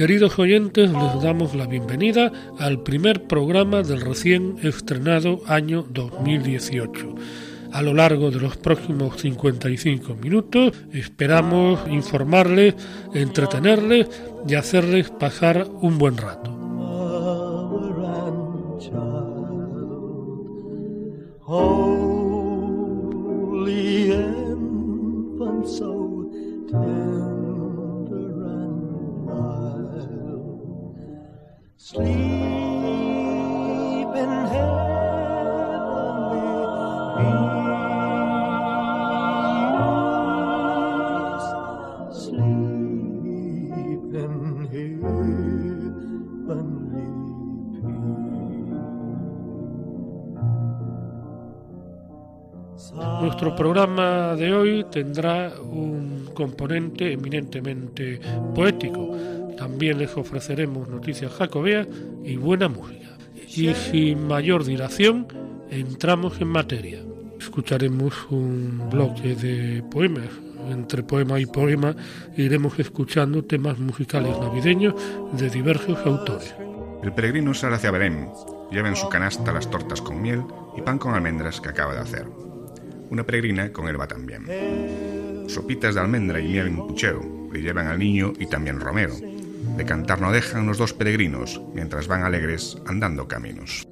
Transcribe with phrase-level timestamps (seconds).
[0.00, 7.16] Queridos oyentes, les damos la bienvenida al primer programa del recién estrenado año 2018.
[7.70, 12.76] A lo largo de los próximos 55 minutos esperamos informarles,
[13.12, 14.08] entretenerles
[14.48, 16.50] y hacerles pasar un buen rato.
[53.20, 58.20] Nuestro programa de hoy tendrá un componente eminentemente
[58.54, 59.16] poético.
[59.56, 61.86] También les ofreceremos noticias jacobeas
[62.24, 63.08] y buena música.
[63.48, 65.26] Y sin mayor dilación,
[65.70, 67.00] entramos en materia.
[67.38, 70.30] Escucharemos un bloque de poemas.
[70.70, 71.94] Entre poema y poema
[72.36, 74.94] iremos escuchando temas musicales navideños
[75.32, 76.54] de diversos autores.
[77.02, 78.28] El peregrino sale hacia Belén.
[78.70, 80.42] Lleva en su canasta las tortas con miel
[80.76, 82.49] y pan con almendras que acaba de hacer.
[83.10, 84.46] Una peregrina con él va también.
[85.48, 87.20] Sopitas de almendra y miel en puchero
[87.52, 89.14] le llevan al niño y también Romero.
[89.76, 93.86] De cantar no dejan los dos peregrinos mientras van alegres andando caminos.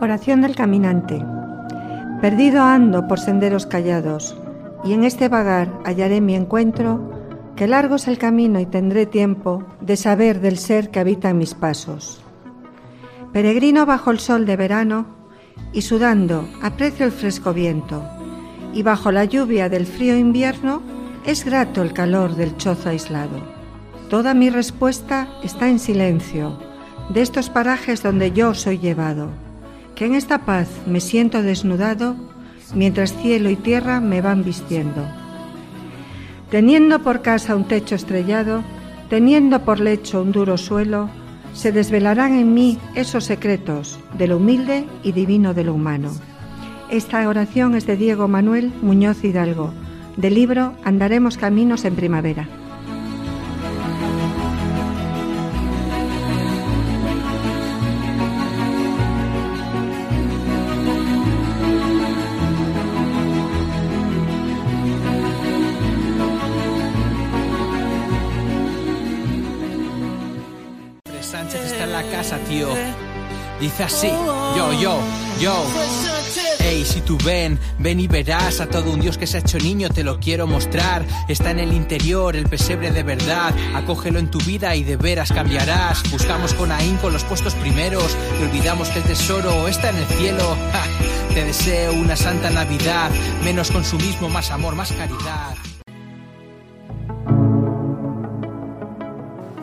[0.00, 1.43] Oración del caminante.
[2.24, 4.34] Perdido ando por senderos callados,
[4.82, 7.12] y en este vagar hallaré mi encuentro,
[7.54, 11.36] que largo es el camino y tendré tiempo de saber del ser que habita en
[11.36, 12.22] mis pasos.
[13.34, 15.04] Peregrino bajo el sol de verano,
[15.74, 18.02] y sudando aprecio el fresco viento,
[18.72, 20.80] y bajo la lluvia del frío invierno
[21.26, 23.36] es grato el calor del chozo aislado.
[24.08, 26.58] Toda mi respuesta está en silencio,
[27.10, 29.43] de estos parajes donde yo soy llevado
[29.94, 32.16] que en esta paz me siento desnudado
[32.74, 35.02] mientras cielo y tierra me van vistiendo.
[36.50, 38.62] Teniendo por casa un techo estrellado,
[39.08, 41.08] teniendo por lecho un duro suelo,
[41.52, 46.10] se desvelarán en mí esos secretos de lo humilde y divino de lo humano.
[46.90, 49.72] Esta oración es de Diego Manuel Muñoz Hidalgo,
[50.16, 52.48] del libro Andaremos Caminos en Primavera.
[73.74, 74.08] Dice así,
[74.56, 75.00] yo, yo,
[75.40, 75.66] yo.
[76.60, 79.58] Hey, si tú ven, ven y verás a todo un Dios que se ha hecho
[79.58, 81.04] niño, te lo quiero mostrar.
[81.26, 83.52] Está en el interior, el pesebre de verdad.
[83.74, 86.08] Acógelo en tu vida y de veras cambiarás.
[86.12, 90.56] Buscamos con ahínco los puestos primeros y olvidamos que el tesoro está en el cielo.
[91.34, 93.10] te deseo una santa Navidad,
[93.42, 95.56] menos consumismo, más amor, más caridad.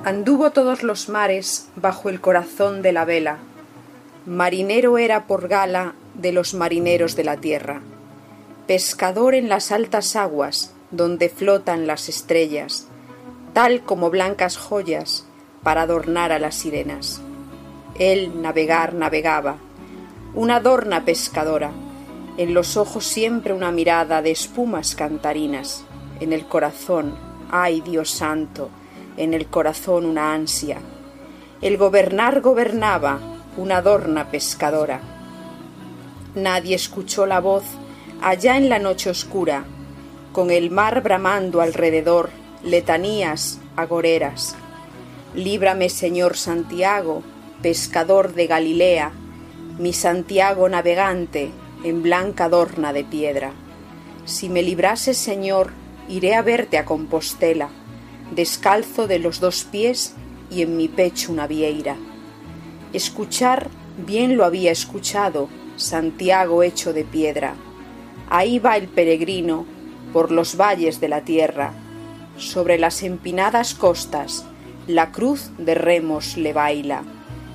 [0.03, 3.39] Anduvo todos los mares bajo el corazón de la vela
[4.25, 7.81] marinero era por gala de los marineros de la tierra,
[8.67, 12.87] pescador en las altas aguas donde flotan las estrellas,
[13.53, 15.25] tal como blancas joyas
[15.63, 17.21] para adornar a las sirenas.
[17.97, 19.57] Él navegar navegaba,
[20.35, 21.71] una adorna pescadora,
[22.37, 25.83] en los ojos siempre una mirada de espumas cantarinas,
[26.19, 27.15] en el corazón,
[27.49, 28.69] ay Dios santo,
[29.17, 30.77] en el corazón una ansia.
[31.61, 33.19] El gobernar gobernaba,
[33.57, 35.01] una adorna pescadora.
[36.35, 37.63] Nadie escuchó la voz
[38.21, 39.65] allá en la noche oscura,
[40.31, 42.29] con el mar bramando alrededor,
[42.63, 44.55] letanías agoreras.
[45.35, 47.23] Líbrame, Señor Santiago,
[47.61, 49.11] pescador de Galilea,
[49.77, 51.51] mi Santiago navegante
[51.83, 53.51] en blanca adorna de piedra.
[54.25, 55.71] Si me librases, Señor,
[56.07, 57.69] iré a verte a Compostela,
[58.31, 60.13] descalzo de los dos pies
[60.49, 61.97] y en mi pecho una vieira.
[62.93, 63.69] Escuchar
[64.05, 65.47] bien lo había escuchado,
[65.77, 67.55] Santiago hecho de piedra.
[68.29, 69.65] Ahí va el peregrino
[70.11, 71.73] por los valles de la tierra.
[72.37, 74.45] Sobre las empinadas costas,
[74.87, 77.03] la cruz de remos le baila.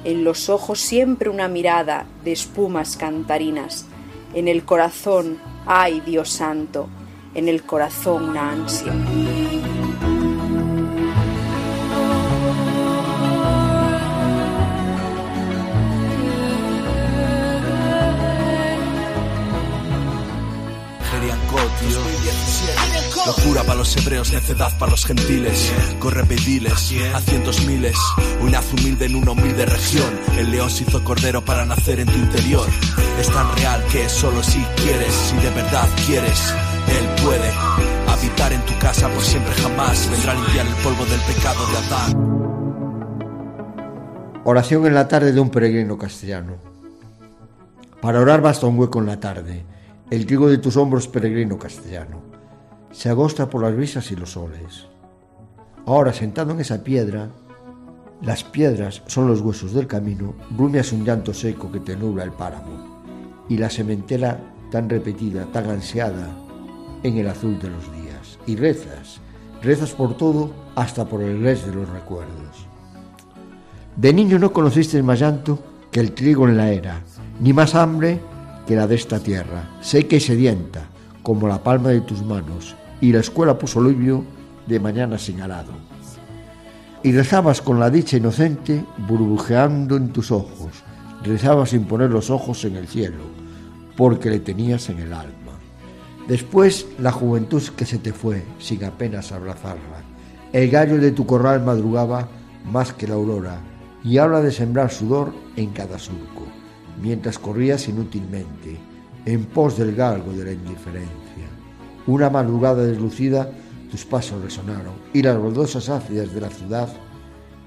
[0.05, 3.87] En los ojos siempre una mirada de espumas cantarinas.
[4.35, 6.89] En el corazón, ay Dios santo,
[7.35, 9.46] en el corazón una ansia.
[23.27, 25.73] Locura para los hebreos, necedad para los gentiles.
[25.99, 27.97] Corre pediles a cientos miles.
[28.41, 30.09] Un haz humilde en una humilde región.
[30.39, 32.69] El león se hizo cordero para nacer en tu interior.
[33.19, 36.55] Es tan real que solo si quieres, si de verdad quieres,
[36.87, 37.51] él puede
[38.09, 40.09] habitar en tu casa por siempre jamás.
[40.09, 42.13] Vendrá a limpiar el polvo del pecado de Adán.
[44.45, 46.59] Oración en la tarde de un peregrino castellano.
[48.01, 49.65] Para orar basta un hueco en la tarde,
[50.13, 52.36] el trigo de tus hombros peregrino castellano
[52.97, 54.87] se agosta por las brisas y los soles.
[55.85, 57.29] Ahora, sentado en esa piedra,
[58.23, 62.33] las piedras son los huesos del camino, brumeas un llanto seco que te nubla el
[62.33, 64.41] páramo, y la sementera
[64.71, 66.27] tan repetida, tan ansiada,
[67.03, 68.39] en el azul de los días.
[68.47, 69.21] Y rezas,
[69.61, 72.67] rezas por todo, hasta por el res de los recuerdos.
[73.95, 75.59] De niño no conociste más llanto
[75.91, 77.03] que el trigo en la era,
[77.41, 78.21] ni más hambre
[78.67, 80.89] que la de esta tierra, seca y sedienta,
[81.23, 84.25] como la palma de tus manos, y la escuela puso libio
[84.67, 85.73] de mañana señalado.
[87.03, 90.83] Y rezabas con la dicha inocente burbujeando en tus ojos,
[91.23, 93.25] rezabas sin poner los ojos en el cielo,
[93.97, 95.53] porque le tenías en el alma.
[96.27, 100.03] Después la juventud que se te fue sin apenas abrazarla.
[100.53, 102.29] El gallo de tu corral madrugaba
[102.65, 103.61] más que la aurora
[104.03, 106.47] y habla de sembrar sudor en cada surco,
[107.01, 108.77] mientras corrías inútilmente,
[109.25, 111.26] en pos del galgo de la indiferencia.
[112.07, 113.51] Una madrugada deslucida
[113.91, 116.89] tus pasos resonaron y las baldosas ácidas de la ciudad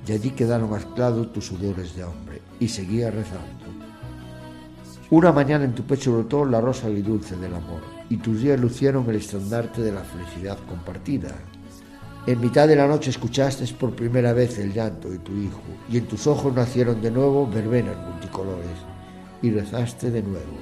[0.07, 3.65] y allí quedaron mezclados tus sudores de hombre y seguía rezando.
[5.09, 9.09] Una mañana en tu pecho brotó la rosa dulce del amor y tus días lucieron
[9.09, 11.35] el estandarte de la felicidad compartida.
[12.27, 15.97] En mitad de la noche escuchaste por primera vez el llanto de tu hijo y
[15.97, 18.77] en tus ojos nacieron de nuevo verbenas multicolores
[19.41, 20.57] y rezaste de nuevo.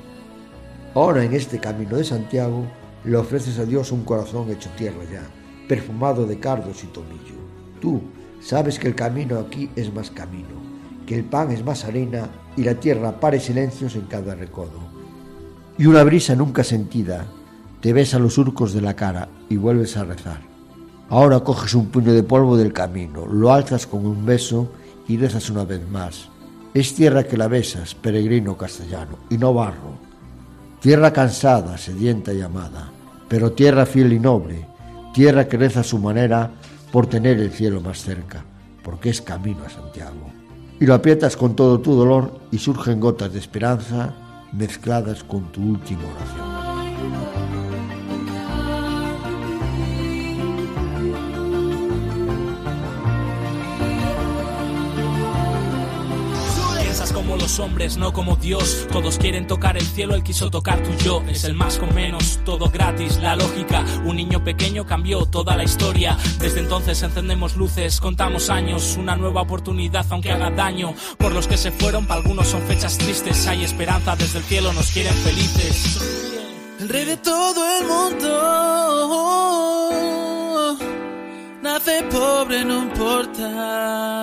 [0.95, 2.65] Ahora en este camino de Santiago
[3.07, 5.24] le ofreces a Dios un corazón hecho tierra ya,
[5.65, 7.36] perfumado de cardos y tomillo.
[7.80, 8.01] Tú
[8.42, 10.62] sabes que el camino aquí es más camino,
[11.06, 14.80] que el pan es más harina y la tierra pare silencios en cada recodo.
[15.77, 17.25] Y una brisa nunca sentida
[17.80, 20.42] te besa los surcos de la cara y vuelves a rezar.
[21.09, 24.69] Ahora coges un puño de polvo del camino, lo alzas con un beso
[25.07, 26.27] y rezas una vez más.
[26.74, 29.95] Es tierra que la besas, peregrino castellano, y no barro.
[30.81, 32.92] Tierra cansada, sedienta y amada
[33.27, 34.67] pero tierra fiel y noble,
[35.13, 36.51] tierra que reza a su manera
[36.91, 38.43] por tener el cielo más cerca,
[38.83, 40.31] porque es camino a Santiago.
[40.79, 44.13] Y lo aprietas con todo tu dolor y surgen gotas de esperanza
[44.53, 47.67] mezcladas con tu última oración.
[57.47, 58.87] Los hombres, no como Dios.
[58.92, 61.23] Todos quieren tocar el cielo, él quiso tocar tu yo.
[61.30, 63.85] Es el más con menos, todo gratis, la lógica.
[64.04, 66.18] Un niño pequeño cambió toda la historia.
[66.39, 70.94] Desde entonces encendemos luces, contamos años, una nueva oportunidad aunque haga daño.
[71.18, 73.47] Por los que se fueron, para algunos son fechas tristes.
[73.47, 76.01] Hay esperanza desde el cielo, nos quieren felices.
[76.81, 78.27] El rey de todo el mundo
[81.61, 84.18] nace pobre, no importa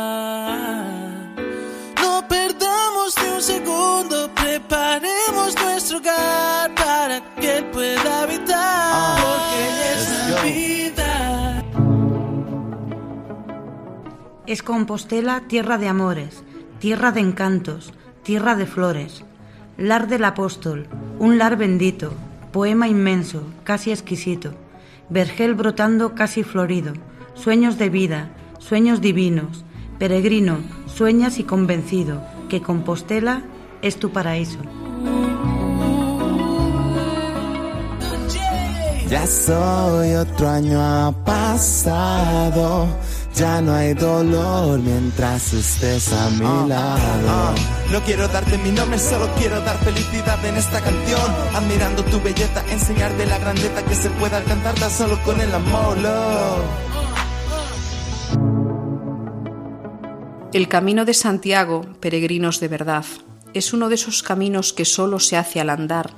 [4.55, 8.57] preparemos nuestro hogar para que él pueda habitar.
[8.57, 11.65] Ah, porque es la vida.
[14.47, 16.45] Es Compostela tierra de amores,
[16.79, 17.93] tierra de encantos,
[18.23, 19.25] tierra de flores.
[19.77, 20.87] Lar del apóstol,
[21.19, 22.13] un lar bendito,
[22.53, 24.55] poema inmenso, casi exquisito,
[25.11, 26.93] vergel brotando casi florido,
[27.35, 28.31] sueños de vida,
[28.61, 29.65] sueños divinos,
[29.99, 33.43] peregrino, sueñas y convencido, que Compostela
[33.85, 34.59] es tu paraíso.
[39.11, 42.89] Ya soy otro año ha pasado,
[43.35, 47.29] ya no hay dolor mientras estés a mi ah, lado.
[47.29, 47.55] Ah, ah.
[47.93, 51.35] No quiero darte mi nombre, solo quiero dar felicidad en esta canción.
[51.55, 55.99] Admirando tu belleza, enseñarte la grandeza que se puede alcanzar tan solo con el amor,
[55.99, 56.65] love.
[60.55, 63.05] El camino de Santiago, peregrinos de verdad,
[63.55, 66.11] es uno de esos caminos que solo se hace al andar,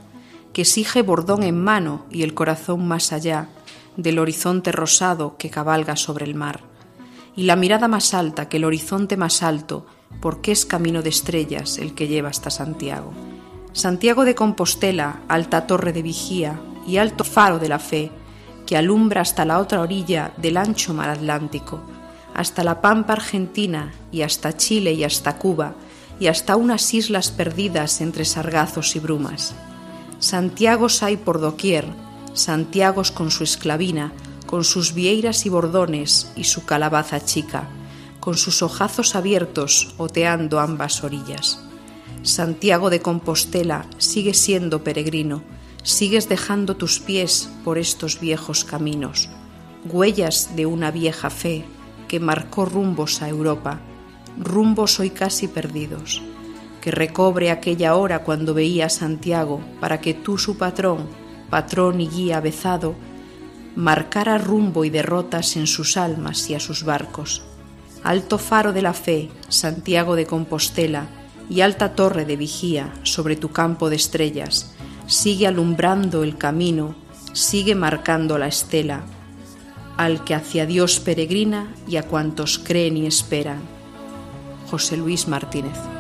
[0.55, 3.49] que exige bordón en mano y el corazón más allá
[3.99, 6.61] del horizonte rosado que cabalga sobre el mar,
[7.37, 9.87] y la mirada más alta que el horizonte más alto,
[10.21, 13.13] porque es camino de estrellas el que lleva hasta Santiago.
[13.73, 18.11] Santiago de Compostela, alta torre de vigía y alto faro de la fe,
[18.65, 21.83] que alumbra hasta la otra orilla del ancho mar Atlántico,
[22.35, 25.75] hasta la pampa argentina y hasta Chile y hasta Cuba
[26.19, 29.55] y hasta unas islas perdidas entre sargazos y brumas.
[30.19, 31.87] Santiagos hay por doquier,
[32.33, 34.13] Santiagos con su esclavina,
[34.47, 37.69] con sus vieiras y bordones y su calabaza chica,
[38.21, 41.61] con sus ojazos abiertos oteando ambas orillas.
[42.23, 45.43] Santiago de Compostela sigue siendo peregrino,
[45.83, 49.29] sigues dejando tus pies por estos viejos caminos,
[49.85, 51.65] huellas de una vieja fe
[52.09, 53.81] que marcó rumbos a Europa,
[54.39, 56.23] rumbos hoy casi perdidos,
[56.81, 61.07] que recobre aquella hora cuando veía a Santiago para que tú su patrón,
[61.51, 62.95] patrón y guía avezado,
[63.75, 67.43] marcara rumbo y derrotas en sus almas y a sus barcos.
[68.03, 71.09] Alto faro de la fe, Santiago de Compostela,
[71.49, 74.75] y alta torre de vigía sobre tu campo de estrellas,
[75.07, 76.95] sigue alumbrando el camino,
[77.33, 79.05] sigue marcando la estela,
[79.97, 83.76] al que hacia Dios peregrina y a cuantos creen y esperan.
[84.71, 85.96] José Luis Martínez.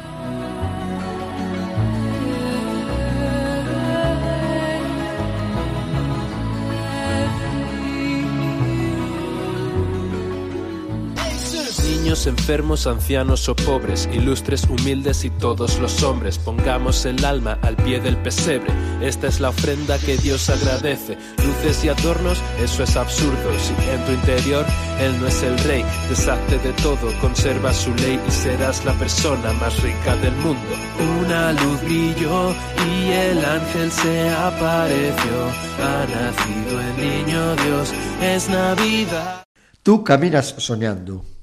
[12.25, 18.01] Enfermos, ancianos o pobres, ilustres, humildes y todos los hombres, pongamos el alma al pie
[18.01, 18.73] del pesebre.
[19.03, 21.19] Esta es la ofrenda que Dios agradece.
[21.45, 23.51] Luces y adornos, eso es absurdo.
[23.59, 24.65] Si en tu interior
[24.99, 29.53] Él no es el rey, deshazte de todo, conserva su ley y serás la persona
[29.55, 30.73] más rica del mundo.
[31.21, 32.55] Una luz brilló
[32.89, 35.37] y el ángel se apareció.
[35.83, 37.93] Ha nacido el niño Dios,
[38.23, 39.45] es Navidad.
[39.83, 41.36] Tú caminas soñando.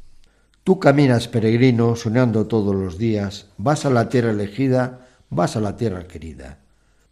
[0.64, 5.76] Tú caminas peregrino, soñando todos los días, vas a la tierra elegida, vas a la
[5.76, 6.60] tierra querida.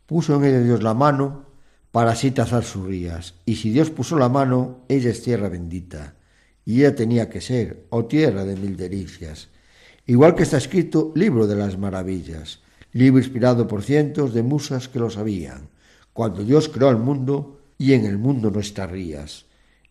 [0.06, 1.48] Puso en ella Dios la mano
[1.92, 6.16] para así tazar sus rías, y si Dios puso la mano, ella es tierra bendita,
[6.64, 9.50] y ella tenía que ser, o tierra de mil delicias.
[10.06, 12.62] Igual que está escrito libro de las maravillas,
[12.94, 15.68] libro inspirado por cientos de musas que lo sabían,
[16.14, 19.46] cuando Dios creó el mundo y en el mundo no estarías.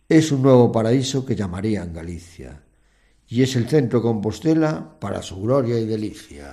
[0.09, 2.63] Es un nuevo paraíso que llamarían Galicia
[3.31, 6.51] y es el centro Compostela para su gloria y delicia.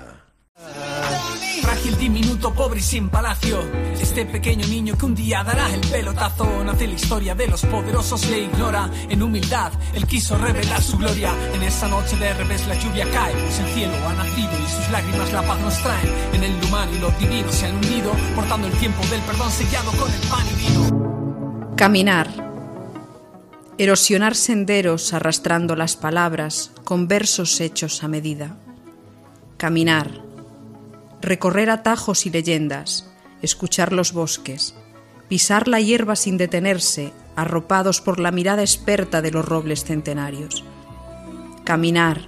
[1.60, 3.58] Frágil, diminuto, pobre y sin palacio.
[4.00, 6.62] Este pequeño niño que un día dará el pelotazo.
[6.64, 8.88] Nace la historia de los poderosos, le ignora.
[9.08, 11.34] En humildad, él quiso revelar su gloria.
[11.52, 14.90] En esa noche de revés la lluvia cae, pues el cielo ha nacido y sus
[14.92, 16.08] lágrimas la paz nos traen.
[16.32, 19.90] En el humano y lo divino se han unido, portando el tiempo del perdón sellado
[19.98, 21.74] con el pan y vino.
[21.76, 22.47] Caminar
[23.78, 28.56] erosionar senderos arrastrando las palabras con versos hechos a medida.
[29.56, 30.10] Caminar,
[31.22, 33.08] recorrer atajos y leyendas,
[33.40, 34.74] escuchar los bosques,
[35.28, 40.64] pisar la hierba sin detenerse, arropados por la mirada experta de los robles centenarios.
[41.62, 42.22] Caminar,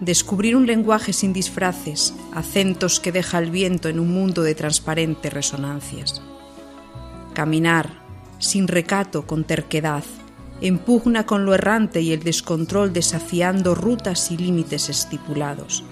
[0.00, 5.32] descubrir un lenguaje sin disfraces, acentos que deja el viento en un mundo de transparentes
[5.32, 6.20] resonancias.
[7.32, 8.02] Caminar,
[8.38, 10.04] sin recato, con terquedad,
[10.60, 15.84] empugna con lo errante y el descontrol desafiando rutas y límites estipulados.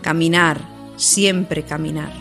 [0.00, 0.60] Caminar,
[0.96, 2.12] siempre caminar.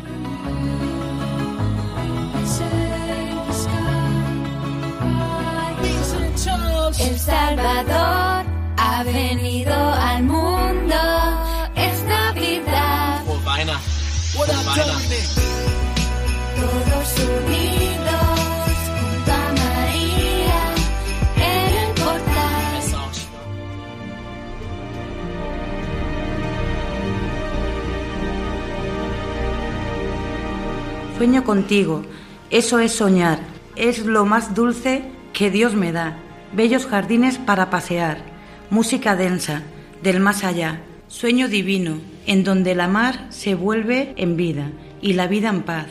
[7.00, 8.46] El Salvador
[8.78, 10.96] ha venido al mundo,
[11.76, 13.24] es Navidad.
[16.56, 17.81] Todos unidos
[31.22, 32.02] Sueño contigo,
[32.50, 33.38] eso es soñar,
[33.76, 36.18] es lo más dulce que Dios me da.
[36.52, 38.18] Bellos jardines para pasear,
[38.72, 39.62] música densa,
[40.02, 45.28] del más allá, sueño divino, en donde la mar se vuelve en vida y la
[45.28, 45.86] vida en paz.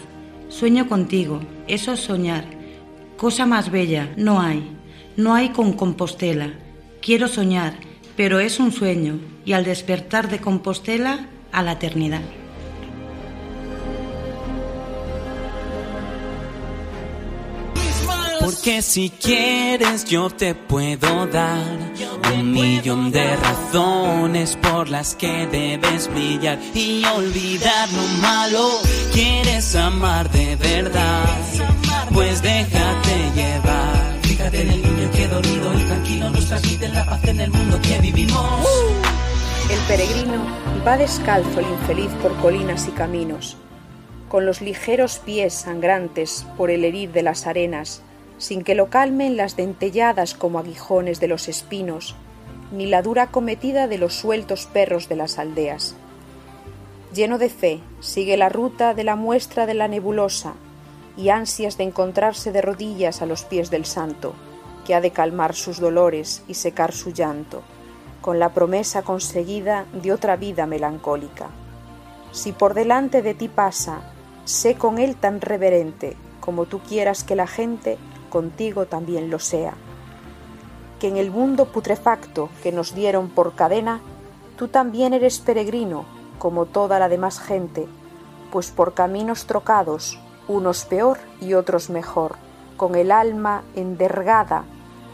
[0.49, 2.47] Sueño contigo, eso es soñar,
[3.17, 4.69] cosa más bella, no hay,
[5.17, 6.55] no hay con Compostela.
[7.01, 7.75] Quiero soñar,
[8.17, 12.23] pero es un sueño, y al despertar de Compostela a la eternidad.
[18.51, 21.63] Porque si quieres yo te puedo dar
[22.35, 28.71] un millón de razones por las que debes brillar y olvidar lo malo.
[29.13, 31.39] Quieres amar de verdad,
[32.13, 34.19] pues déjate llevar.
[34.23, 37.79] Fíjate en el niño que dormido y tranquilo nos transmite la paz en el mundo
[37.81, 38.67] que vivimos.
[39.71, 40.45] El peregrino
[40.85, 43.57] va descalzo el infeliz por colinas y caminos,
[44.29, 48.03] con los ligeros pies sangrantes por el herir de las arenas,
[48.41, 52.17] sin que lo calmen las dentelladas como aguijones de los espinos,
[52.73, 55.95] ni la dura cometida de los sueltos perros de las aldeas.
[57.13, 60.55] Lleno de fe, sigue la ruta de la muestra de la nebulosa
[61.19, 64.33] y ansias de encontrarse de rodillas a los pies del santo,
[64.87, 67.63] que ha de calmar sus dolores y secar su llanto,
[68.23, 71.51] con la promesa conseguida de otra vida melancólica.
[72.33, 74.01] Si por delante de ti pasa,
[74.45, 77.99] sé con él tan reverente como tú quieras que la gente
[78.31, 79.75] contigo también lo sea.
[80.99, 84.01] Que en el mundo putrefacto que nos dieron por cadena,
[84.57, 86.05] tú también eres peregrino,
[86.39, 87.87] como toda la demás gente,
[88.51, 90.19] pues por caminos trocados,
[90.49, 92.37] unos peor y otros mejor,
[92.77, 94.65] con el alma endergada,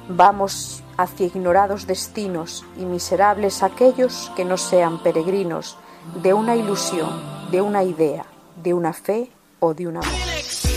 [0.08, 5.76] vamos hacia ignorados destinos y miserables aquellos que no sean peregrinos
[6.22, 7.10] de una ilusión,
[7.50, 8.24] de una idea,
[8.62, 9.30] de una fe
[9.60, 10.35] o de un amor.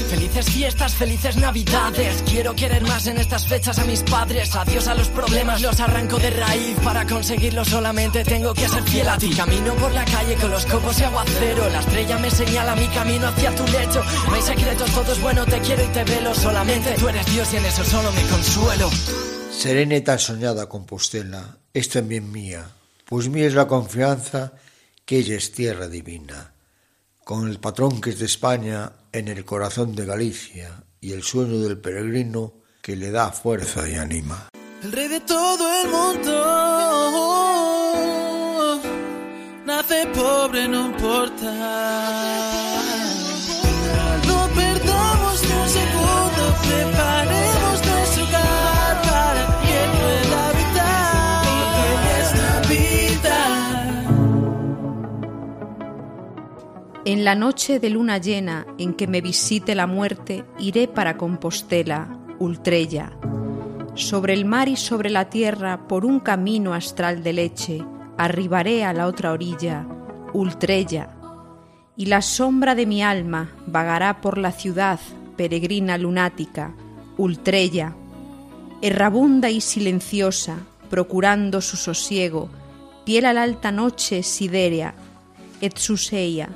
[0.10, 2.24] Felices fiestas, felices navidades.
[2.24, 4.56] Quiero querer más en estas fechas a mis padres.
[4.56, 6.78] Adiós a los problemas, los arranco de raíz.
[6.84, 9.30] Para conseguirlo solamente tengo que ser fiel a ti.
[9.36, 11.70] Camino por la calle con los copos y aguacero.
[11.70, 14.04] La estrella me señala mi camino hacia tu lecho.
[14.28, 16.34] No hay secretos, todo es bueno, te quiero y te velo.
[16.34, 18.90] Solamente tú eres Dios y en eso solo me consuelo.
[19.52, 22.66] Serena y tan soñada Compostela es también mía,
[23.06, 24.54] pues mía es la confianza
[25.06, 26.54] que ella es tierra divina.
[27.24, 31.58] Con el patrón que es de España en el corazón de Galicia y el sueño
[31.60, 34.50] del peregrino que le da fuerza y anima.
[34.84, 36.36] El rey de todo el mundo
[39.66, 42.89] nace pobre, no importa.
[57.10, 62.20] En la noche de luna llena en que me visite la muerte, iré para Compostela,
[62.38, 63.14] Ultrella.
[63.96, 67.84] Sobre el mar y sobre la tierra, por un camino astral de leche,
[68.16, 69.88] arribaré a la otra orilla,
[70.34, 71.10] Ultrella.
[71.98, 75.00] Y la sombra de mi alma vagará por la ciudad,
[75.36, 76.76] peregrina lunática,
[77.18, 77.96] Ultrella.
[78.84, 80.58] Errabunda y silenciosa,
[80.92, 82.52] procurando su sosiego,
[83.04, 84.94] piel a la alta noche sidérea,
[85.60, 86.50] Etsuseia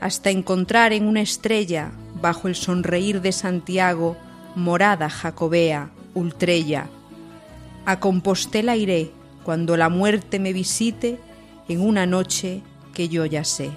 [0.00, 4.16] hasta encontrar en una estrella, bajo el sonreír de Santiago,
[4.54, 6.88] morada jacobea, ultrella.
[7.86, 9.10] A Compostela iré
[9.44, 11.18] cuando la muerte me visite
[11.68, 12.62] en una noche
[12.94, 13.70] que yo ya sé.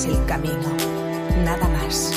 [0.00, 0.76] Huellas el camino,
[1.44, 2.12] nada más.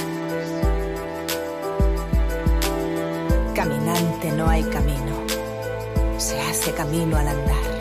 [3.55, 5.15] Caminante, no hay camino,
[6.17, 7.73] se hace camino al andar.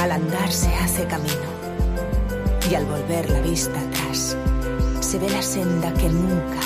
[0.00, 1.46] Al andar se hace camino
[2.70, 4.36] y al volver la vista atrás
[5.00, 6.60] se ve la senda que nunca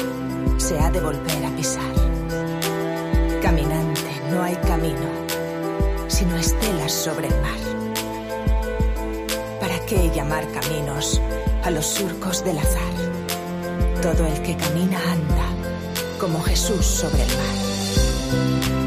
[0.58, 1.94] se ha de volver a pisar.
[3.42, 5.08] Caminante, no hay camino,
[6.08, 7.79] sino estelas sobre el mar.
[9.90, 11.20] ¿Para qué llamar caminos
[11.64, 12.92] a los surcos del azar?
[14.00, 15.48] Todo el que camina anda
[16.20, 18.79] como Jesús sobre el mar.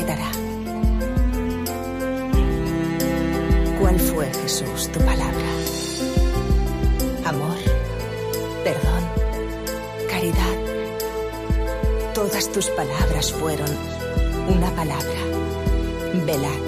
[0.00, 0.30] Quedará.
[3.80, 5.50] ¿Cuál fue, Jesús, tu palabra?
[7.24, 7.56] Amor,
[8.64, 9.02] perdón,
[10.08, 10.56] caridad.
[12.14, 13.70] Todas tus palabras fueron
[14.48, 15.20] una palabra,
[16.26, 16.62] velad.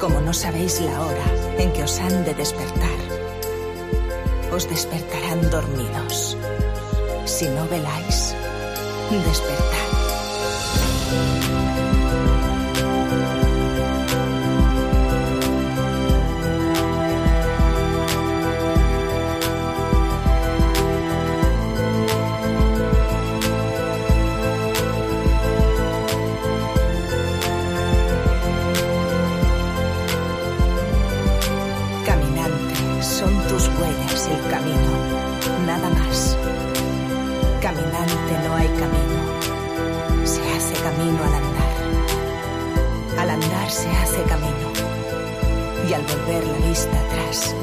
[0.00, 1.26] Como no sabéis la hora
[1.58, 3.00] en que os han de despertar,
[4.52, 6.36] os despertarán dormidos.
[7.24, 8.34] Si no veláis,
[9.10, 9.86] despertad.
[45.96, 47.54] Al volver la vista atrás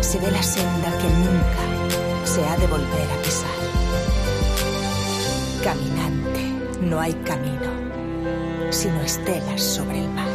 [0.00, 3.50] se ve la senda que nunca se ha de volver a pisar.
[5.62, 7.70] Caminante, no hay camino,
[8.70, 10.26] sino estelas sobre el mar.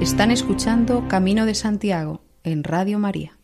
[0.00, 3.38] Están escuchando Camino de Santiago en Radio María.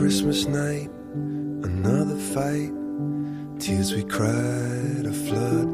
[0.00, 0.90] Christmas night,
[2.34, 2.70] fight.
[3.58, 5.68] Tears we cried, a flood.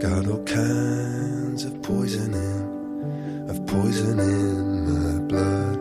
[0.00, 4.58] Got all kinds of poison in, of poison in
[4.90, 5.78] my blood.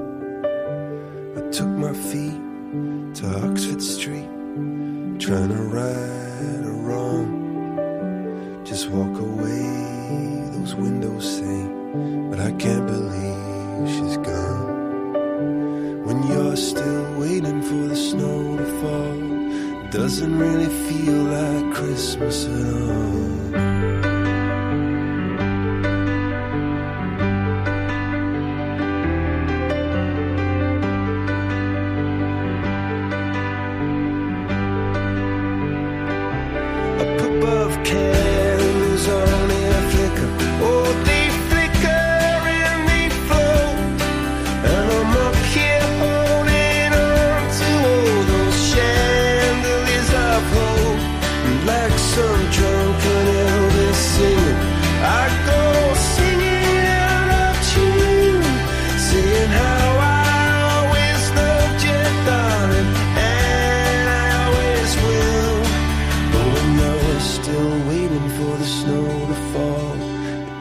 [1.37, 2.39] I took my feet
[3.15, 4.29] to Oxford Street,
[5.19, 5.66] trying to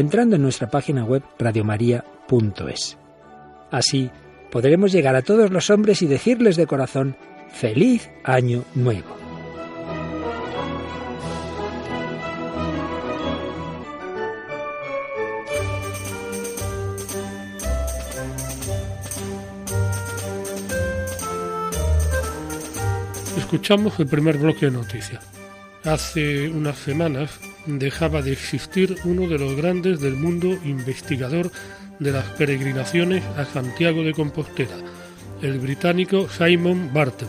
[0.00, 2.98] entrando en nuestra página web radiomaria.es.
[3.70, 4.10] Así
[4.50, 7.16] podremos llegar a todos los hombres y decirles de corazón,
[7.52, 9.16] feliz año nuevo.
[23.36, 25.24] Escuchamos el primer bloque de noticias.
[25.84, 31.50] Hace unas semanas dejaba de existir uno de los grandes del mundo investigador
[31.98, 34.76] de las peregrinaciones a Santiago de Compostela,
[35.42, 37.28] el británico Simon Barton.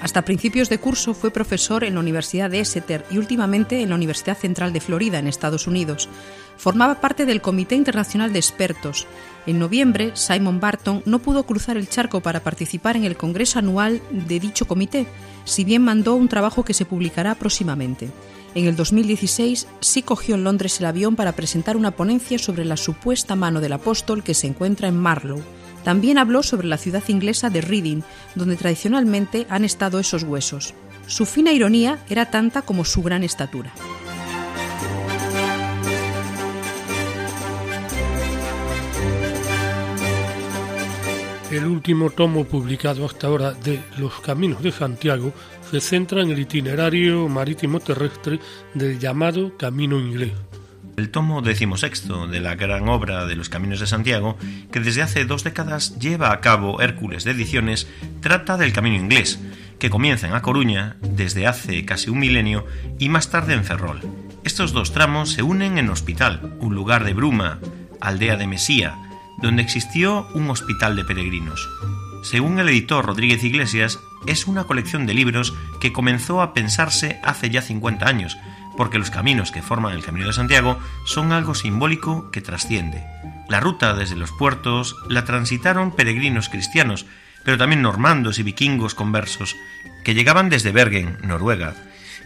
[0.00, 3.96] Hasta principios de curso fue profesor en la Universidad de Exeter y últimamente en la
[3.96, 6.08] Universidad Central de Florida, en Estados Unidos.
[6.56, 9.06] Formaba parte del Comité Internacional de Expertos.
[9.46, 14.00] En noviembre, Simon Barton no pudo cruzar el charco para participar en el Congreso anual
[14.10, 15.06] de dicho comité,
[15.44, 18.08] si bien mandó un trabajo que se publicará próximamente.
[18.54, 22.76] En el 2016 sí cogió en Londres el avión para presentar una ponencia sobre la
[22.76, 25.40] supuesta mano del apóstol que se encuentra en Marlow.
[25.84, 28.02] También habló sobre la ciudad inglesa de Reading,
[28.34, 30.74] donde tradicionalmente han estado esos huesos.
[31.06, 33.72] Su fina ironía era tanta como su gran estatura.
[41.50, 45.32] El último tomo publicado hasta ahora de Los Caminos de Santiago
[45.70, 48.40] se centra en el itinerario marítimo terrestre
[48.74, 50.32] del llamado Camino Inglés.
[50.96, 54.36] El tomo decimosexto de la gran obra de los Caminos de Santiago,
[54.72, 57.86] que desde hace dos décadas lleva a cabo Hércules de Ediciones,
[58.20, 59.38] trata del Camino Inglés,
[59.78, 62.66] que comienza en A Coruña desde hace casi un milenio
[62.98, 64.00] y más tarde en Ferrol.
[64.42, 67.60] Estos dos tramos se unen en Hospital, un lugar de bruma,
[68.00, 68.96] aldea de Mesía,
[69.40, 71.66] donde existió un hospital de peregrinos.
[72.22, 77.48] Según el editor Rodríguez Iglesias, es una colección de libros que comenzó a pensarse hace
[77.48, 78.36] ya 50 años,
[78.76, 83.04] porque los caminos que forman el Camino de Santiago son algo simbólico que trasciende.
[83.48, 87.06] La ruta desde los puertos la transitaron peregrinos cristianos,
[87.44, 89.56] pero también normandos y vikingos conversos,
[90.04, 91.74] que llegaban desde Bergen, Noruega,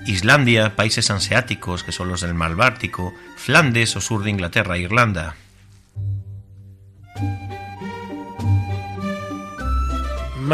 [0.07, 4.81] Islandia, países anseáticos, que son los del mar Báltico, Flandes o sur de Inglaterra e
[4.81, 5.37] Irlanda.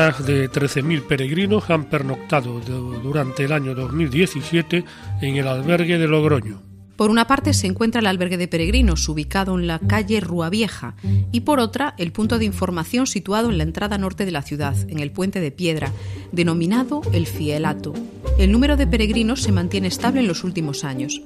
[0.01, 2.59] Más de 13.000 peregrinos han pernoctado
[3.03, 4.83] durante el año 2017
[5.21, 6.63] en el albergue de Logroño.
[6.97, 10.95] Por una parte se encuentra el albergue de peregrinos, ubicado en la calle Rúa Vieja,
[11.33, 14.75] y por otra el punto de información situado en la entrada norte de la ciudad,
[14.89, 15.93] en el puente de piedra,
[16.33, 17.93] denominado el Fielato.
[18.39, 21.21] El número de peregrinos se mantiene estable en los últimos años.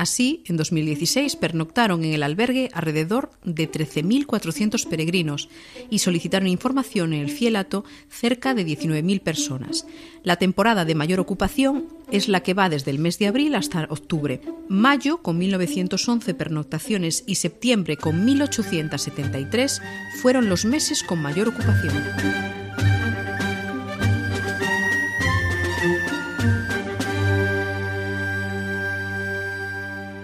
[0.00, 5.50] Así, en 2016 pernoctaron en el albergue alrededor de 13.400 peregrinos
[5.90, 9.86] y solicitaron información en el Fielato cerca de 19.000 personas.
[10.22, 13.86] La temporada de mayor ocupación es la que va desde el mes de abril hasta
[13.90, 14.40] octubre.
[14.70, 19.82] Mayo, con 1.911 pernoctaciones, y septiembre, con 1.873,
[20.22, 22.59] fueron los meses con mayor ocupación.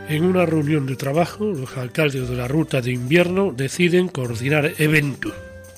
[0.08, 5.34] En una reunión de trabajo, los alcaldes de la ruta de invierno deciden coordinar eventos.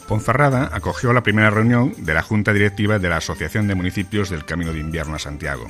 [0.06, 4.44] Ponferrada acogió la primera reunión de la Junta Directiva de la Asociación de Municipios del
[4.44, 5.66] Camino de Invierno a Santiago.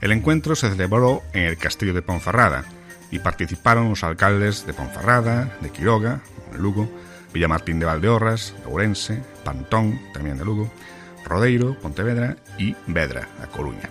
[0.00, 2.64] El encuentro se celebró en el Castillo de Ponferrada
[3.10, 6.22] y participaron los alcaldes de Ponferrada, de Quiroga,
[6.58, 6.88] Lugo,
[7.34, 10.72] Villamartín de Valdeorras, de Ourense, Pantón, también de Lugo,
[11.26, 13.90] Rodeiro, Pontevedra y Vedra, a Coruña.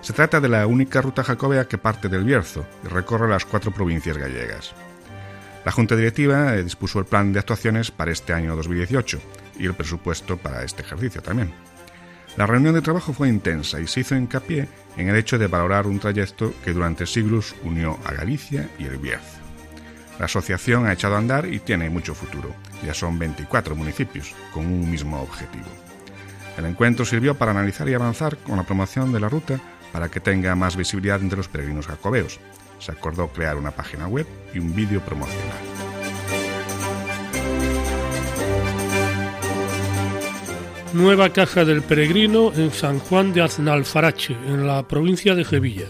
[0.00, 3.70] Se trata de la única ruta jacobea que parte del Bierzo y recorre las cuatro
[3.70, 4.72] provincias gallegas.
[5.64, 9.20] La Junta Directiva eh, dispuso el plan de actuaciones para este año 2018
[9.58, 11.52] y el presupuesto para este ejercicio también.
[12.36, 15.86] La reunión de trabajo fue intensa y se hizo hincapié en el hecho de valorar
[15.86, 19.38] un trayecto que durante siglos unió a Galicia y el Bierzo.
[20.18, 22.54] La asociación ha echado a andar y tiene mucho futuro.
[22.84, 25.66] Ya son 24 municipios con un mismo objetivo.
[26.56, 29.60] El encuentro sirvió para analizar y avanzar con la promoción de la ruta
[29.92, 32.40] para que tenga más visibilidad entre los peregrinos jacobeos.
[32.78, 35.58] Se acordó crear una página web y un vídeo promocional.
[40.92, 45.86] Nueva Caja del Peregrino en San Juan de Aznalfarache, en la provincia de Sevilla.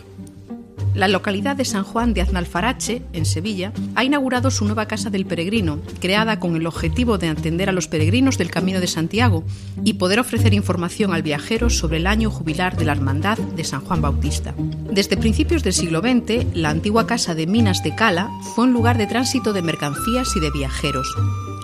[0.95, 5.25] La localidad de San Juan de Aznalfarache, en Sevilla, ha inaugurado su nueva Casa del
[5.25, 9.45] Peregrino, creada con el objetivo de atender a los peregrinos del Camino de Santiago
[9.85, 13.83] y poder ofrecer información al viajero sobre el año jubilar de la Hermandad de San
[13.83, 14.55] Juan Bautista.
[14.91, 18.99] Desde principios del siglo XX, la antigua Casa de Minas de Cala fue un lugar
[18.99, 21.15] de tránsito de mercancías y de viajeros.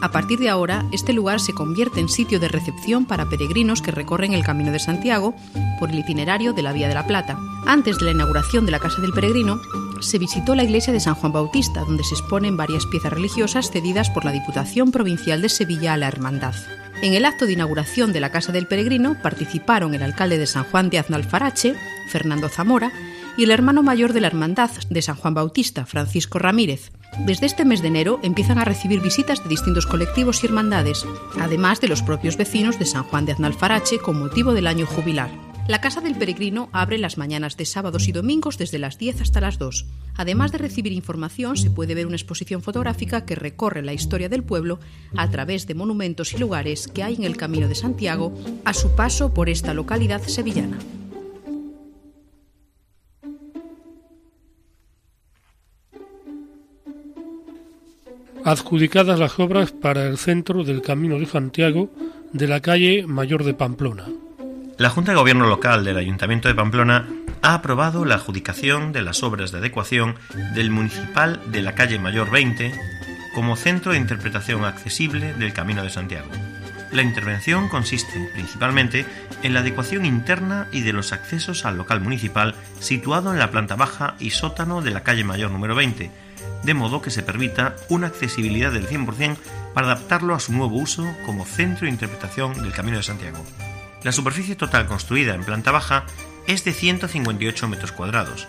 [0.02, 3.90] A partir de ahora, este lugar se convierte en sitio de recepción para peregrinos que
[3.90, 5.34] recorren el Camino de Santiago
[5.80, 7.38] por el itinerario de la Vía de la Plata.
[7.66, 9.60] Antes de la inauguración de la Casa del Peregrino,
[10.00, 14.08] se visitó la iglesia de San Juan Bautista, donde se exponen varias piezas religiosas cedidas
[14.08, 16.54] por la Diputación Provincial de Sevilla a la Hermandad.
[17.02, 20.62] En el acto de inauguración de la Casa del Peregrino participaron el alcalde de San
[20.62, 21.74] Juan de Aznalfarache,
[22.08, 22.92] Fernando Zamora,
[23.36, 26.92] y el hermano mayor de la Hermandad de San Juan Bautista, Francisco Ramírez.
[27.26, 31.04] Desde este mes de enero empiezan a recibir visitas de distintos colectivos y hermandades,
[31.40, 35.30] además de los propios vecinos de San Juan de Aznalfarache con motivo del año jubilar.
[35.68, 39.40] La Casa del Peregrino abre las mañanas de sábados y domingos desde las 10 hasta
[39.40, 39.86] las 2.
[40.14, 44.44] Además de recibir información, se puede ver una exposición fotográfica que recorre la historia del
[44.44, 44.78] pueblo
[45.16, 48.32] a través de monumentos y lugares que hay en el Camino de Santiago
[48.64, 50.78] a su paso por esta localidad sevillana.
[58.44, 61.90] Adjudicadas las obras para el centro del Camino de Santiago
[62.32, 64.06] de la calle Mayor de Pamplona.
[64.78, 67.08] La Junta de Gobierno Local del Ayuntamiento de Pamplona
[67.40, 70.16] ha aprobado la adjudicación de las obras de adecuación
[70.54, 72.78] del municipal de la calle Mayor 20
[73.34, 76.28] como centro de interpretación accesible del Camino de Santiago.
[76.92, 79.06] La intervención consiste principalmente
[79.42, 83.76] en la adecuación interna y de los accesos al local municipal situado en la planta
[83.76, 86.10] baja y sótano de la calle Mayor número 20,
[86.64, 89.38] de modo que se permita una accesibilidad del 100%
[89.72, 93.42] para adaptarlo a su nuevo uso como centro de interpretación del Camino de Santiago.
[94.02, 96.04] La superficie total construida en planta baja
[96.46, 98.46] es de 158 metros cuadrados.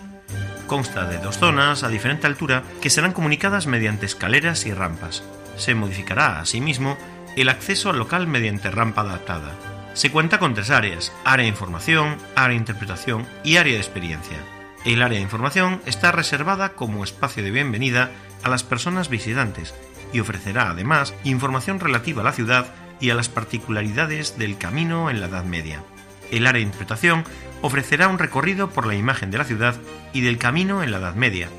[0.67, 5.23] Consta de dos zonas a diferente altura que serán comunicadas mediante escaleras y rampas.
[5.55, 6.97] Se modificará, asimismo,
[7.35, 9.53] el acceso al local mediante rampa adaptada.
[9.93, 14.37] Se cuenta con tres áreas, área de información, área de interpretación y área de experiencia.
[14.85, 18.11] El área de información está reservada como espacio de bienvenida
[18.43, 19.73] a las personas visitantes
[20.13, 22.67] y ofrecerá además información relativa a la ciudad
[22.99, 25.83] y a las particularidades del camino en la Edad Media.
[26.31, 27.23] El área de interpretación
[27.61, 29.75] ofrecerá un recorrido por la imagen de la ciudad
[30.13, 31.49] y del camino en la Edad Media.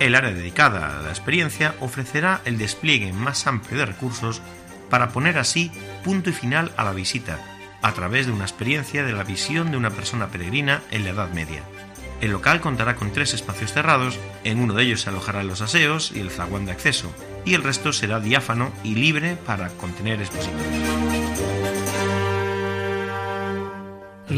[0.00, 4.42] El área dedicada a la experiencia ofrecerá el despliegue más amplio de recursos
[4.90, 5.70] para poner así
[6.04, 7.38] punto y final a la visita,
[7.82, 11.30] a través de una experiencia de la visión de una persona peregrina en la Edad
[11.30, 11.62] Media.
[12.20, 16.12] El local contará con tres espacios cerrados, en uno de ellos se alojarán los aseos
[16.14, 17.12] y el zaguán de acceso,
[17.44, 21.57] y el resto será diáfano y libre para contener expositores.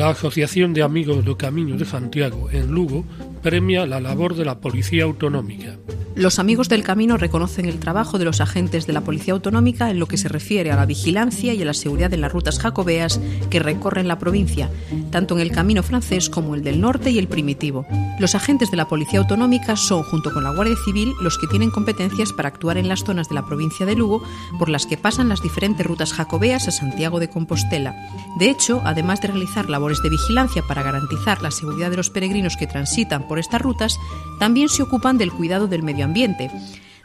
[0.01, 3.05] La Asociación de Amigos del Camino de Santiago en Lugo
[3.43, 5.77] premia la labor de la Policía Autonómica.
[6.17, 10.01] Los amigos del camino reconocen el trabajo de los agentes de la Policía Autonómica en
[10.01, 13.21] lo que se refiere a la vigilancia y a la seguridad en las rutas jacobeas
[13.49, 14.69] que recorren la provincia,
[15.11, 17.87] tanto en el camino francés como el del norte y el primitivo.
[18.19, 21.71] Los agentes de la Policía Autonómica son, junto con la Guardia Civil, los que tienen
[21.71, 24.23] competencias para actuar en las zonas de la provincia de Lugo
[24.59, 27.95] por las que pasan las diferentes rutas jacobeas a Santiago de Compostela.
[28.39, 32.57] De hecho, además de realizar labores de vigilancia para garantizar la seguridad de los peregrinos
[32.57, 33.99] que transitan por estas rutas,
[34.39, 36.49] también se ocupan del cuidado del medio ambiente.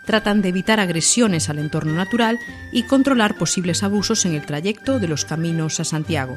[0.05, 2.38] Tratan de evitar agresiones al entorno natural
[2.71, 6.36] y controlar posibles abusos en el trayecto de los caminos a Santiago.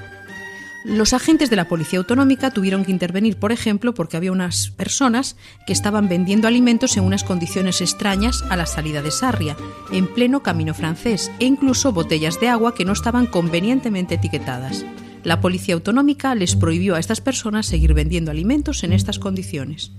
[0.86, 5.36] Los agentes de la Policía Autonómica tuvieron que intervenir, por ejemplo, porque había unas personas
[5.66, 9.54] que estaban vendiendo alimentos en unas condiciones extrañas a la salida de Sarria,
[9.92, 14.86] en pleno camino francés, e incluso botellas de agua que no estaban convenientemente etiquetadas.
[15.24, 19.92] La Policía Autonómica les prohibió a estas personas seguir vendiendo alimentos en estas condiciones.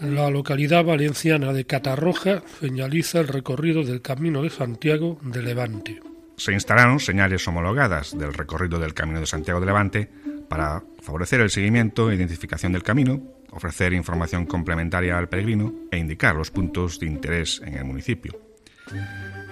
[0.00, 6.00] La localidad valenciana de Catarroja señaliza el recorrido del Camino de Santiago de Levante.
[6.36, 10.10] Se instalaron señales homologadas del recorrido del Camino de Santiago de Levante
[10.48, 13.22] para favorecer el seguimiento e identificación del camino,
[13.52, 18.38] ofrecer información complementaria al peregrino e indicar los puntos de interés en el municipio.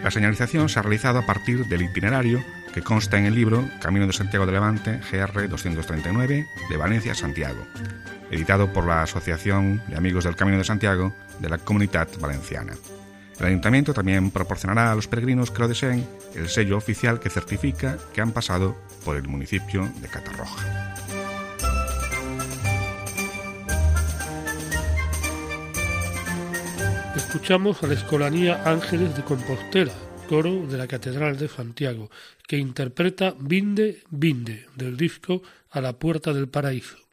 [0.02, 2.42] La señalización se ha realizado a partir del itinerario
[2.72, 7.14] que consta en el libro Camino de Santiago de Levante, GR 239, de Valencia a
[7.14, 7.66] Santiago,
[8.30, 12.74] editado por la Asociación de Amigos del Camino de Santiago de la Comunidad Valenciana.
[13.38, 17.96] El ayuntamiento también proporcionará a los peregrinos que lo deseen el sello oficial que certifica
[18.12, 20.97] que han pasado por el municipio de Catarroja.
[27.18, 29.92] Escuchamos a la Escolanía Ángeles de Compostela,
[30.28, 32.10] coro de la Catedral de Santiago,
[32.46, 37.07] que interpreta Vinde, Vinde, del disco A la Puerta del Paraíso.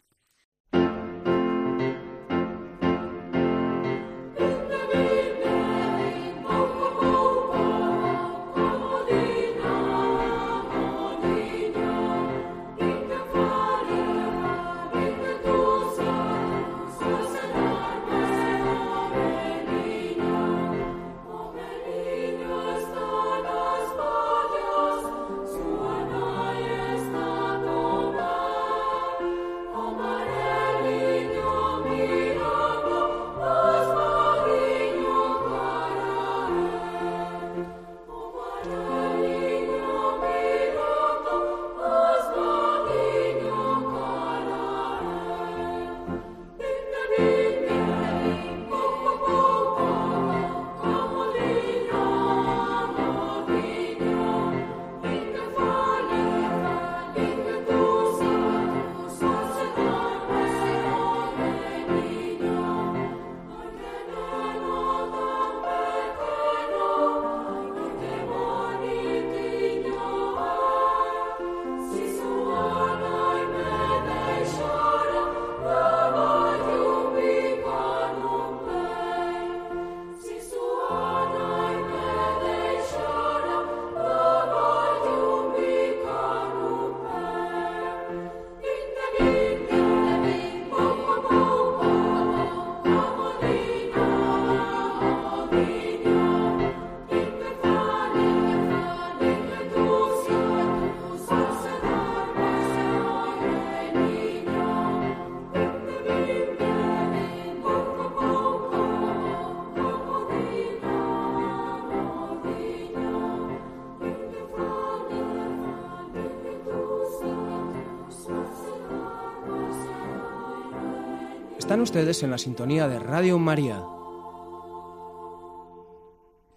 [121.76, 123.84] Están ustedes en la sintonía de Radio María.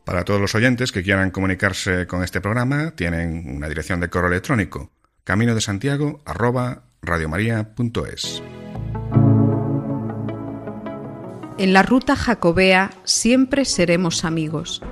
[0.05, 4.29] Para todos los oyentes que quieran comunicarse con este programa, tienen una dirección de correo
[4.31, 4.93] electrónico
[5.25, 8.45] camino de Santiago arroba radiomaria.es.
[11.59, 14.83] En la ruta jacobea siempre seremos amigos.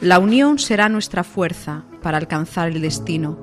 [0.00, 3.42] La unión será nuestra fuerza para alcanzar el destino.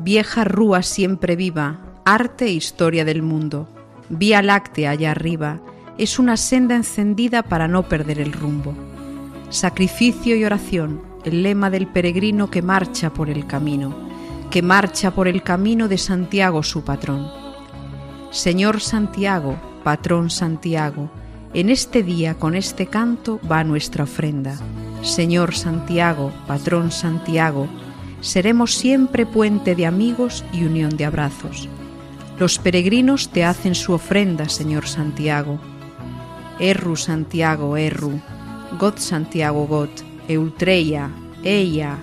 [0.00, 3.68] Vieja rúa siempre viva, arte e historia del mundo.
[4.14, 5.62] Vía láctea allá arriba
[5.96, 8.74] es una senda encendida para no perder el rumbo.
[9.48, 13.94] Sacrificio y oración, el lema del peregrino que marcha por el camino,
[14.50, 17.26] que marcha por el camino de Santiago su patrón.
[18.30, 21.10] Señor Santiago, patrón Santiago,
[21.54, 24.58] en este día con este canto va nuestra ofrenda.
[25.00, 27.66] Señor Santiago, patrón Santiago,
[28.20, 31.70] seremos siempre puente de amigos y unión de abrazos.
[32.42, 35.60] Los peregrinos te hacen su ofrenda, Señor Santiago.
[36.58, 38.20] Erru Santiago, Erru,
[38.80, 39.90] God Santiago, God,
[40.26, 41.08] Eultreia,
[41.44, 41.98] Ella,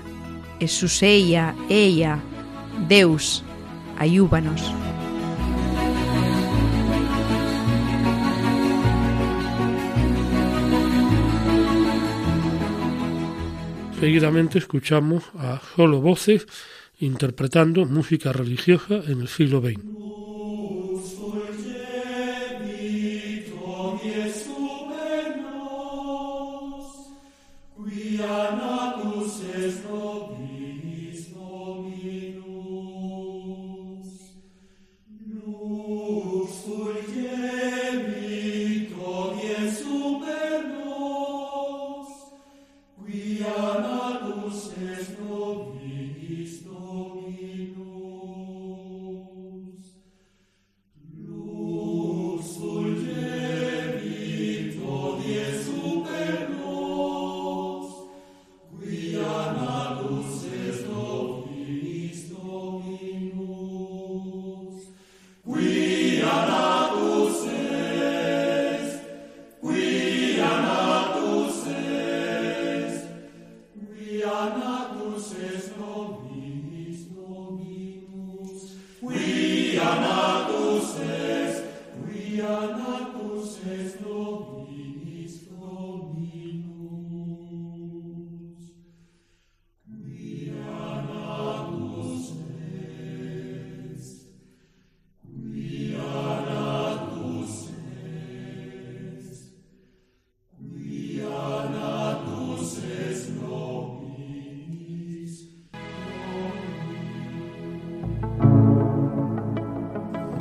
[0.61, 2.19] Esuseia, Ella,
[2.87, 3.43] Deus,
[3.97, 4.61] ayúbanos.
[13.99, 16.47] Seguidamente escuchamos a solo voces
[16.99, 19.98] interpretando música religiosa en el siglo XX.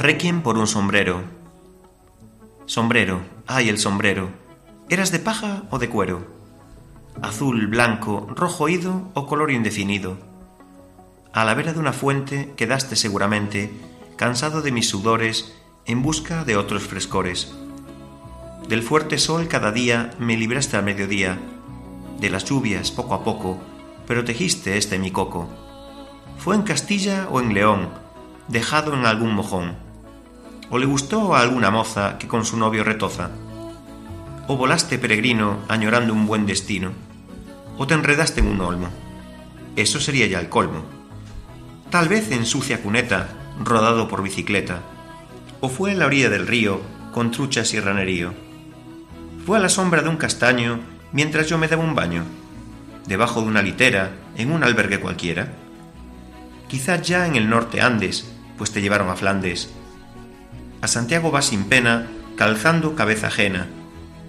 [0.09, 1.38] Requiem por un sombrero.
[2.69, 4.29] Sombrero, ay el sombrero.
[4.91, 6.27] ¿Eras de paja o de cuero?
[7.23, 10.19] Azul, blanco, rojo oído o color indefinido.
[11.33, 13.73] A la vera de una fuente quedaste seguramente,
[14.16, 15.57] cansado de mis sudores,
[15.87, 17.55] en busca de otros frescores.
[18.69, 21.39] Del fuerte sol cada día me libraste al mediodía,
[22.21, 23.57] de las lluvias poco a poco,
[24.07, 25.49] pero tejiste este mi coco.
[26.37, 27.89] Fue en Castilla o en León,
[28.49, 29.88] dejado en algún mojón
[30.71, 33.31] ¿O le gustó a alguna moza que con su novio retoza?
[34.49, 36.93] ¿O volaste peregrino añorando un buen destino?
[37.79, 38.89] ¿O te enredaste en un olmo?
[39.77, 40.85] Eso sería ya el colmo.
[41.91, 43.29] Tal vez en sucia cuneta,
[43.64, 44.81] rodado por bicicleta.
[45.61, 48.35] ¿O fue en la orilla del río, con truchas y ranerío?
[49.47, 50.81] ¿Fue a la sombra de un castaño
[51.12, 52.25] mientras yo me daba un baño?
[53.07, 55.51] ¿Debajo de una litera, en un albergue cualquiera?
[56.69, 59.71] Quizás ya en el norte Andes, pues te llevaron a Flandes,
[60.81, 62.07] a Santiago vas sin pena,
[62.37, 63.66] calzando cabeza ajena.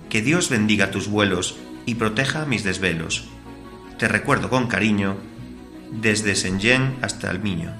[0.09, 3.29] Que Dios bendiga tus vuelos y proteja mis desvelos.
[3.97, 5.17] Te recuerdo con cariño,
[5.91, 7.73] desde Senyen hasta el Miño.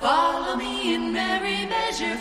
[0.00, 2.16] Follow me in merry measure.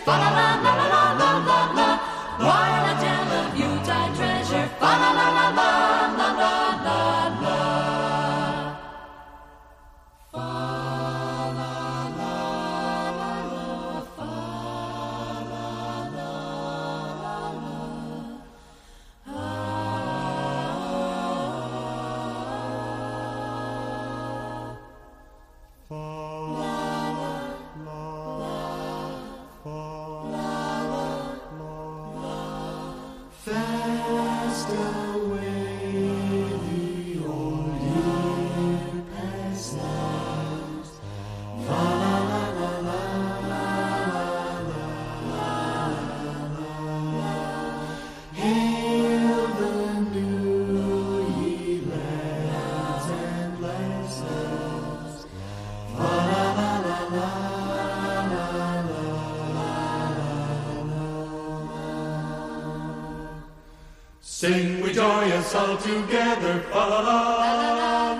[64.41, 67.17] Sing we joyous all together, fa la la
[67.77, 68.10] la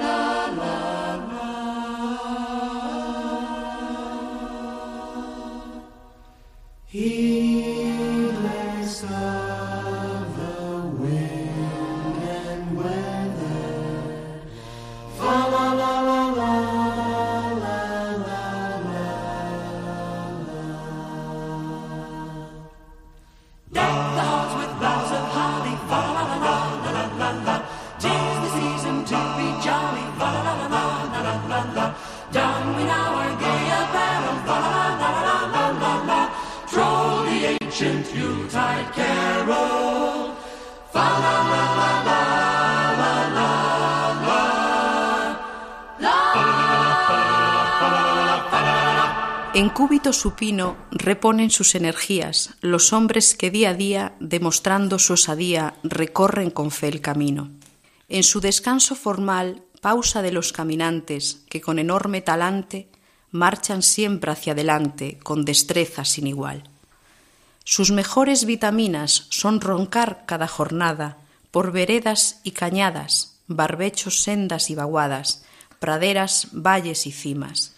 [49.62, 55.76] En cúbito supino reponen sus energías los hombres que día a día, demostrando su osadía,
[55.84, 57.52] recorren con fe el camino.
[58.10, 62.90] En su descanso formal, pausa de los caminantes que con enorme talante
[63.30, 66.64] marchan siempre hacia adelante con destreza sin igual.
[67.64, 71.20] Sus mejores vitaminas son roncar cada jornada
[71.52, 75.44] por veredas y cañadas, barbechos, sendas y vaguadas,
[75.78, 77.76] praderas, valles y cimas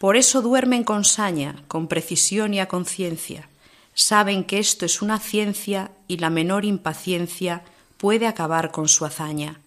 [0.00, 3.50] Por eso duermen con saña, con precisión y a conciencia.
[3.92, 7.64] Saben que esto es una ciencia y la menor impaciencia
[7.98, 9.60] puede acabar con su hazaña.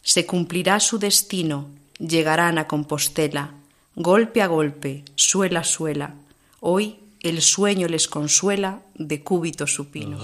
[0.00, 1.66] Se cumplirá su destino,
[1.98, 3.54] llegarán a Compostela,
[3.96, 6.14] golpe a golpe, suela a suela.
[6.60, 10.20] Hoy el sueño les consuela de cúbito supino.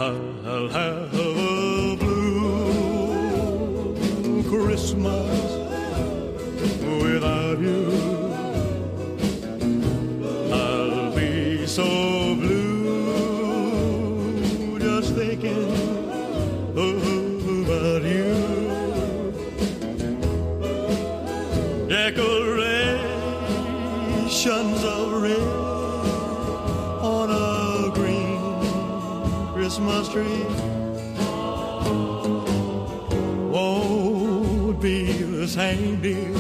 [30.12, 30.44] Tree
[33.50, 36.37] won't be the same, dear,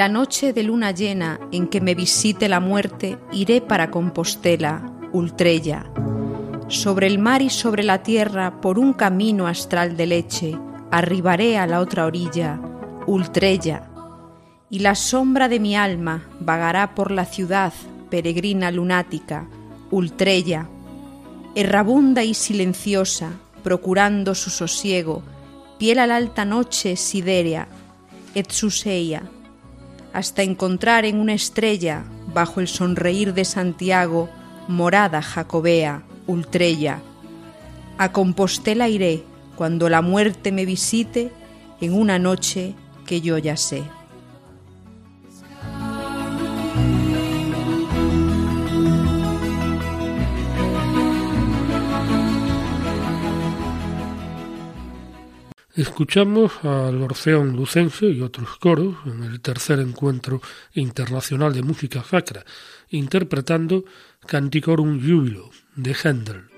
[0.00, 5.84] la noche de luna llena en que me visite la muerte, iré para Compostela, Ultrella.
[6.68, 10.58] Sobre el mar y sobre la tierra, por un camino astral de leche,
[10.90, 12.58] arribaré a la otra orilla,
[13.06, 13.90] Ultrella.
[14.70, 17.74] Y la sombra de mi alma vagará por la ciudad,
[18.08, 19.50] peregrina lunática,
[19.90, 20.66] Ultrella.
[21.54, 23.32] Errabunda y silenciosa,
[23.62, 25.22] procurando su sosiego,
[25.78, 27.68] piel a la alta noche siderea,
[28.34, 29.24] et suseia
[30.12, 34.28] hasta encontrar en una estrella, bajo el sonreír de Santiago,
[34.68, 37.00] morada jacobea, ultrella.
[37.98, 39.24] A Compostela iré
[39.56, 41.30] cuando la muerte me visite
[41.80, 42.74] en una noche
[43.06, 43.82] que yo ya sé.
[55.80, 60.42] Escuchamos al Orfeón Lucense y otros coros en el tercer encuentro
[60.74, 62.44] internacional de música sacra,
[62.90, 63.86] interpretando
[64.26, 66.49] Canticorum Jubilo de Händel.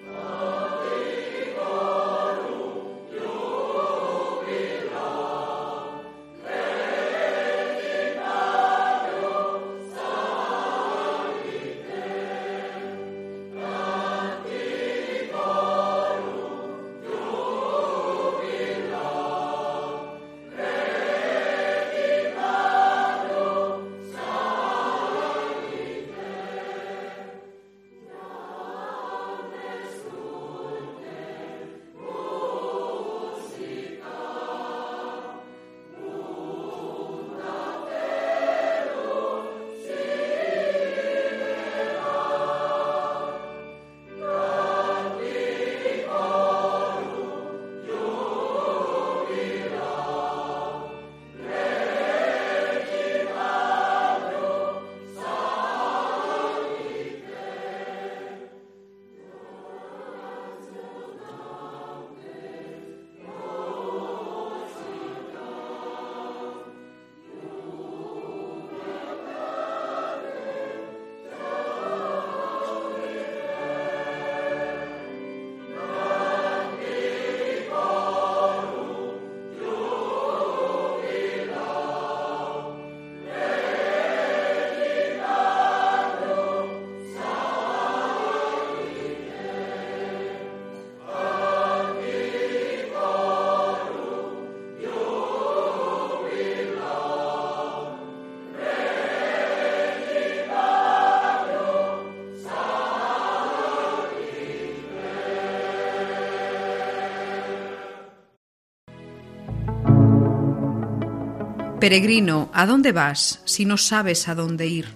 [111.82, 114.86] Peregrino, ¿a dónde vas si no sabes a dónde ir?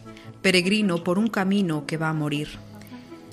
[0.41, 2.61] Peregrino por un camino que va a morir.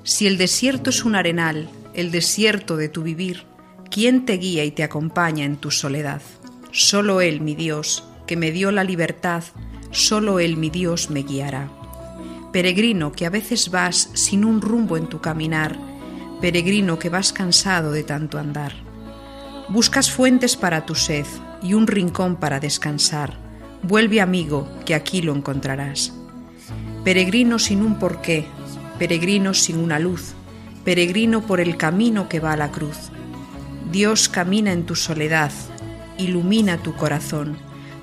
[0.01, 3.43] Si el desierto es un arenal, el desierto de tu vivir,
[3.91, 6.23] ¿quién te guía y te acompaña en tu soledad?
[6.71, 9.43] Solo Él, mi Dios, que me dio la libertad,
[9.91, 11.69] solo Él, mi Dios, me guiará.
[12.51, 15.77] Peregrino que a veces vas sin un rumbo en tu caminar,
[16.41, 18.73] peregrino que vas cansado de tanto andar.
[19.69, 21.27] Buscas fuentes para tu sed
[21.61, 23.42] y un rincón para descansar.
[23.85, 26.13] Vuelve amigo, que aquí lo encontrarás.
[27.03, 28.45] Peregrino sin un porqué,
[28.97, 30.35] peregrino sin una luz,
[30.85, 33.11] peregrino por el camino que va a la cruz.
[33.91, 35.51] Dios camina en tu soledad,
[36.17, 37.57] ilumina tu corazón,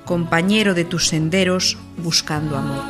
[0.04, 2.84] compañero de tus senderos buscando amor.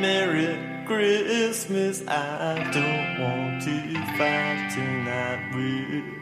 [0.00, 0.58] Merry
[0.88, 6.18] Christmas, I don't want to fighting tonight with.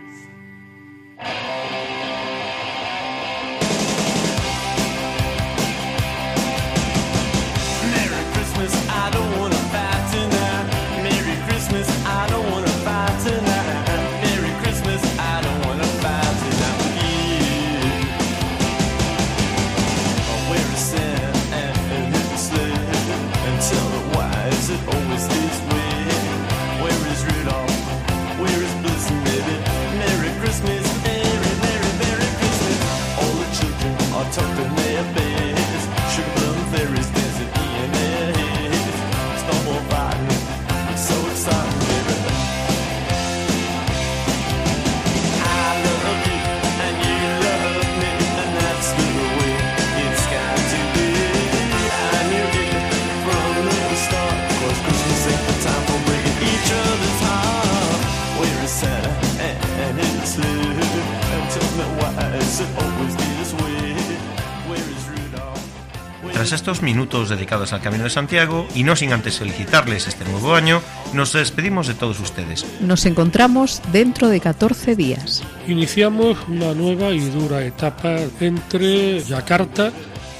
[66.57, 70.83] Estos minutos dedicados al Camino de Santiago, y no sin antes felicitarles este nuevo año,
[71.13, 72.67] nos despedimos de todos ustedes.
[72.81, 75.45] Nos encontramos dentro de 14 días.
[75.69, 79.93] Iniciamos una nueva y dura etapa entre Yakarta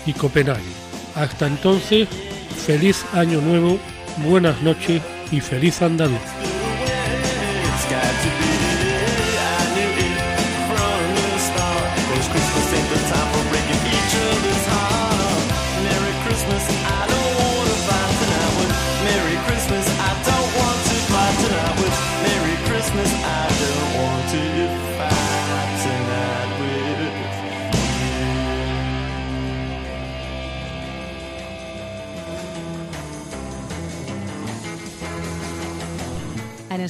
[0.07, 0.63] y Copenhague.
[1.15, 2.09] Hasta entonces,
[2.67, 3.79] feliz año nuevo,
[4.25, 6.56] buenas noches y feliz andaluz.